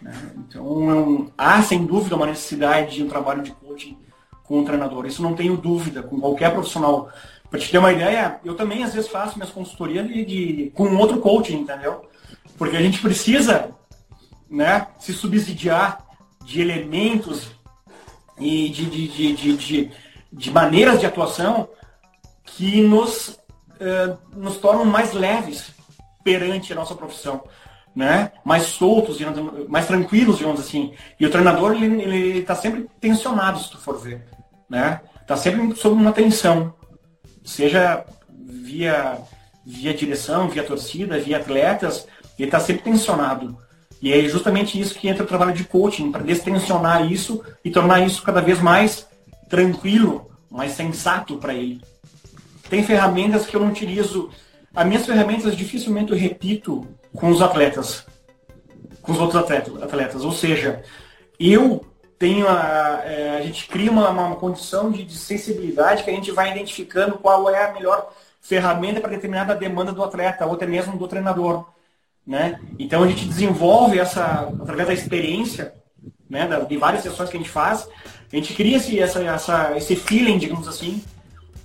[0.00, 0.12] Né?
[0.36, 3.98] Então, há sem dúvida uma necessidade de um trabalho de coaching
[4.44, 5.06] com o treinador.
[5.06, 7.10] Isso não tenho dúvida, com qualquer profissional.
[7.48, 10.94] Para te ter uma ideia, eu também às vezes faço minhas consultorias de, de, com
[10.96, 12.02] outro coaching, entendeu?
[12.58, 13.70] Porque a gente precisa
[14.50, 16.04] né, se subsidiar
[16.44, 17.50] de elementos
[18.42, 19.90] e de, de, de, de,
[20.32, 21.68] de maneiras de atuação
[22.44, 25.72] que nos, uh, nos tornam mais leves
[26.24, 27.42] perante a nossa profissão
[27.94, 28.32] né?
[28.44, 29.18] mais soltos,
[29.68, 30.94] mais tranquilos, digamos assim.
[31.20, 34.24] E o treinador, ele está sempre tensionado, se tu for ver.
[34.68, 35.00] Né?
[35.20, 36.74] Está sempre sob uma tensão.
[37.44, 39.18] Seja via,
[39.64, 42.06] via direção, via torcida, via atletas,
[42.38, 43.56] ele está sempre tensionado.
[44.02, 48.04] E é justamente isso que entra o trabalho de coaching, para destensionar isso e tornar
[48.04, 49.06] isso cada vez mais
[49.48, 51.80] tranquilo, mais sensato para ele.
[52.68, 54.28] Tem ferramentas que eu não utilizo.
[54.74, 56.84] As minhas ferramentas dificilmente eu repito
[57.14, 58.04] com os atletas,
[59.00, 60.24] com os outros atletas.
[60.24, 60.82] Ou seja,
[61.38, 61.86] eu
[62.18, 66.30] tenho a, é, a gente cria uma, uma condição de, de, sensibilidade que a gente
[66.30, 70.96] vai identificando qual é a melhor ferramenta para determinada demanda do atleta, ou até mesmo
[70.96, 71.66] do treinador.
[72.26, 72.60] Né?
[72.78, 75.74] Então a gente desenvolve essa, através da experiência,
[76.30, 77.88] né, de várias sessões que a gente faz,
[78.32, 81.02] a gente cria esse, essa, essa, esse feeling, digamos assim,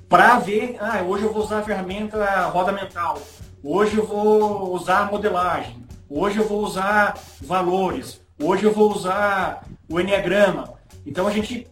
[0.09, 3.21] para ver, ah, hoje eu vou usar a ferramenta roda mental,
[3.63, 5.83] Hoje eu vou usar modelagem.
[6.09, 8.21] Hoje eu vou usar valores.
[8.41, 10.75] Hoje eu vou usar o enneagrama.
[11.05, 11.67] Então a gente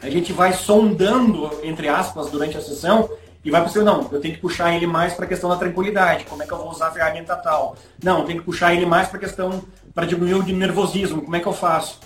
[0.00, 3.10] a gente vai sondando entre aspas durante a sessão
[3.44, 6.24] e vai pensando, não, eu tenho que puxar ele mais para a questão da tranquilidade,
[6.24, 7.76] como é que eu vou usar a ferramenta tal?
[8.02, 9.62] Não, eu tenho que puxar ele mais para a questão
[9.94, 12.00] para diminuir o nervosismo, como é que eu faço?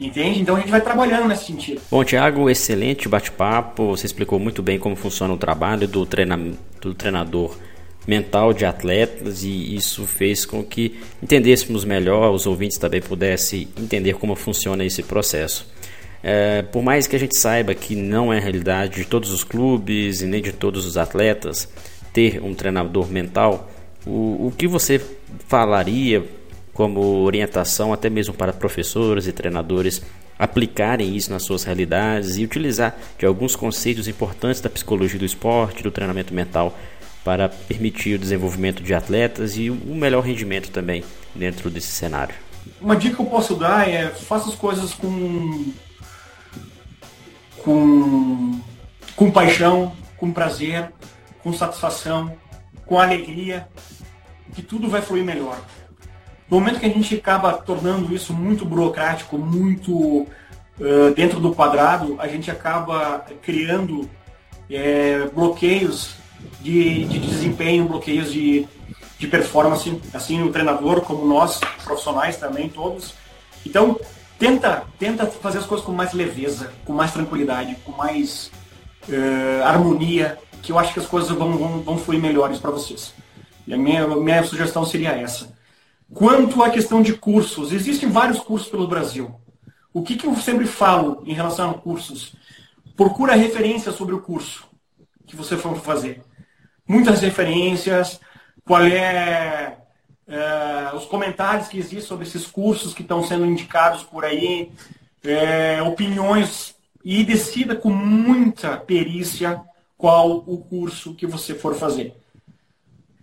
[0.00, 0.40] Entende?
[0.40, 1.80] Então a gente vai trabalhando nesse sentido.
[1.90, 3.96] Bom, Tiago, excelente bate-papo.
[3.96, 6.38] Você explicou muito bem como funciona o trabalho do, treina...
[6.80, 7.56] do treinador
[8.06, 14.14] mental de atletas e isso fez com que entendêssemos melhor, os ouvintes também pudessem entender
[14.14, 15.66] como funciona esse processo.
[16.30, 19.42] É, por mais que a gente saiba que não é a realidade de todos os
[19.42, 21.66] clubes e nem de todos os atletas
[22.12, 23.70] ter um treinador mental,
[24.06, 25.00] o, o que você
[25.46, 26.22] falaria
[26.74, 30.02] como orientação até mesmo para professores e treinadores
[30.38, 35.82] aplicarem isso nas suas realidades e utilizar de alguns conceitos importantes da psicologia do esporte,
[35.82, 36.78] do treinamento mental
[37.24, 41.02] para permitir o desenvolvimento de atletas e o melhor rendimento também
[41.34, 42.34] dentro desse cenário.
[42.82, 45.72] Uma dica que eu posso dar é faça as coisas com
[47.64, 48.60] com
[49.18, 50.92] com paixão, com prazer,
[51.42, 52.36] com satisfação,
[52.86, 53.66] com alegria,
[54.54, 55.60] que tudo vai fluir melhor.
[56.48, 59.92] No momento que a gente acaba tornando isso muito burocrático, muito
[60.22, 64.08] uh, dentro do quadrado, a gente acaba criando
[64.70, 66.14] é, bloqueios
[66.60, 68.66] de, de desempenho, bloqueios de,
[69.18, 73.14] de performance, assim o treinador como nós, profissionais também, todos.
[73.66, 73.98] Então,
[74.38, 78.50] tenta, tenta fazer as coisas com mais leveza, com mais tranquilidade, com mais
[79.08, 83.14] uh, harmonia, que eu acho que as coisas vão, vão, vão fluir melhores para vocês.
[83.66, 85.56] E a minha, minha sugestão seria essa.
[86.12, 89.34] Quanto à questão de cursos, existem vários cursos pelo Brasil.
[89.92, 92.34] O que, que eu sempre falo em relação a cursos?
[92.96, 94.66] Procura referência sobre o curso
[95.26, 96.22] que você for fazer
[96.88, 98.18] muitas referências,
[98.64, 99.76] qual é,
[100.28, 104.70] é, os comentários que existem sobre esses cursos que estão sendo indicados por aí,
[105.24, 109.60] é, opiniões e decida com muita perícia
[109.96, 112.14] qual o curso que você for fazer.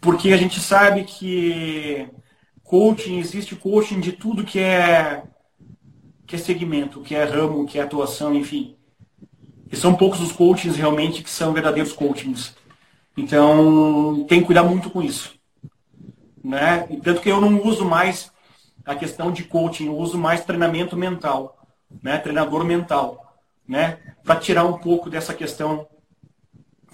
[0.01, 2.09] Porque a gente sabe que
[2.63, 5.23] coaching, existe coaching de tudo que é
[6.25, 8.75] que é segmento, que é ramo, que é atuação, enfim.
[9.71, 12.55] E são poucos os coachings realmente que são verdadeiros coachings.
[13.15, 15.34] Então, tem que cuidar muito com isso.
[16.45, 16.87] Né?
[17.03, 18.31] Tanto que eu não uso mais
[18.85, 21.57] a questão de coaching, eu uso mais treinamento mental,
[22.03, 22.19] né?
[22.19, 23.35] treinador mental,
[23.67, 23.97] né?
[24.23, 25.87] para tirar um pouco dessa questão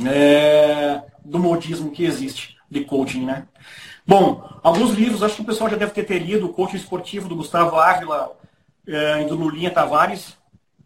[0.06, 3.26] é, do modismo que existe de coaching.
[3.26, 3.46] Né?
[4.08, 7.28] Bom, alguns livros, acho que o pessoal já deve ter, ter lido, o Coach Esportivo
[7.28, 8.32] do Gustavo Ávila
[8.88, 10.38] eh, e do Lulinha Tavares.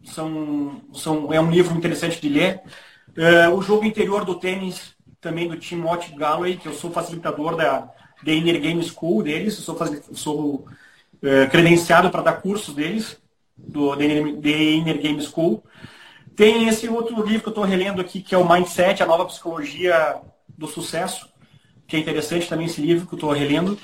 [0.03, 2.61] São, são, é um livro interessante de ler.
[3.15, 7.89] Eh, o Jogo Interior do Tênis, também do Timothy Galloway, que eu sou facilitador da,
[8.33, 9.77] Inner Game School deles, sou,
[10.13, 10.65] sou
[11.21, 13.17] eh, credenciado para dar cursos deles,
[13.57, 15.63] do Inner Game School.
[16.35, 19.25] Tem esse outro livro que eu estou relendo aqui, que é o Mindset, a nova
[19.25, 20.17] psicologia
[20.57, 21.29] do sucesso,
[21.87, 23.77] que é interessante também esse livro que eu estou relendo.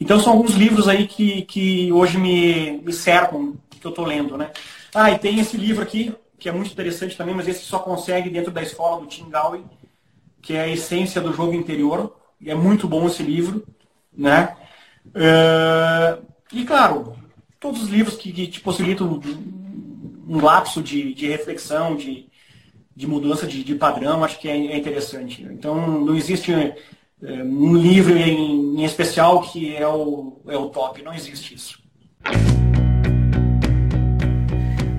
[0.00, 4.36] Então são alguns livros aí que, que hoje me, me cercam, que eu estou lendo,
[4.36, 4.50] né?
[4.94, 8.30] Ah, e tem esse livro aqui, que é muito interessante também, mas esse só consegue
[8.30, 9.62] dentro da escola do Tim Gowey,
[10.40, 12.16] que é a essência do jogo interior.
[12.40, 13.66] E é muito bom esse livro,
[14.20, 14.54] né?
[15.06, 17.16] Uh, e claro,
[17.58, 19.20] todos os livros que, que te possibilitam
[20.28, 22.28] um lapso de, de reflexão, de,
[22.94, 25.42] de mudança de, de padrão, acho que é, é interessante.
[25.42, 26.74] Então, não existe é,
[27.22, 31.80] um livro em, em, especial que é o, é o top, não existe isso.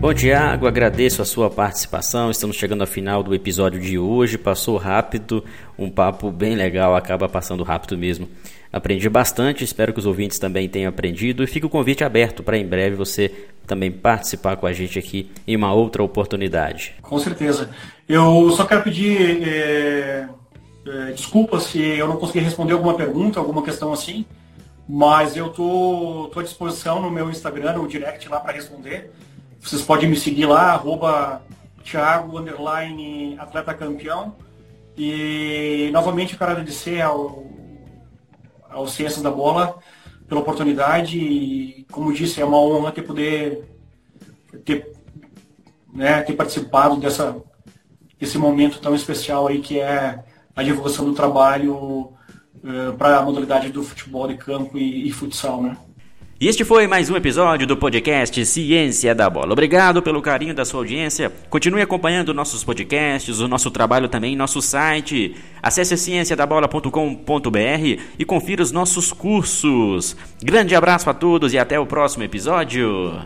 [0.02, 2.32] Bom, Tiago, agradeço a sua participação.
[2.32, 4.36] Estamos chegando ao final do episódio de hoje.
[4.36, 5.46] Passou rápido,
[5.78, 8.28] um papo bem legal, acaba passando rápido mesmo.
[8.74, 12.58] Aprendi bastante, espero que os ouvintes também tenham aprendido e fica o convite aberto para
[12.58, 13.32] em breve você
[13.68, 16.96] também participar com a gente aqui em uma outra oportunidade.
[17.04, 17.70] Com certeza.
[18.10, 20.28] Eu só quero pedir é,
[20.88, 24.26] é, desculpas se eu não consegui responder alguma pergunta, alguma questão assim,
[24.90, 29.12] mas eu tô à disposição no meu Instagram, no direct lá para responder.
[29.62, 31.42] Vocês podem me seguir lá, arroba
[31.84, 34.36] Thiago, underline, atleta campeão.
[34.98, 37.46] E novamente eu quero agradecer ao
[38.72, 39.78] ao Ciências da Bola
[40.28, 43.70] pela oportunidade e, como disse, é uma honra ter poder
[44.64, 44.94] ter,
[45.94, 47.36] né, ter participado dessa,
[48.18, 50.24] desse momento tão especial aí que é
[50.56, 52.18] a divulgação do trabalho uh,
[52.64, 55.78] eh, para a modalidade do futebol de campo e, e futsal, né?
[56.42, 59.52] E este foi mais um episódio do podcast Ciência da Bola.
[59.52, 61.32] Obrigado pelo carinho da sua audiência.
[61.52, 65.36] Continue acompanhando nossos podcasts, o nosso trabalho também nosso site.
[65.62, 70.18] Acesse cienciadabola.com.br e confira os nossos cursos.
[70.42, 73.22] Grande abraço a todos e até o próximo episódio.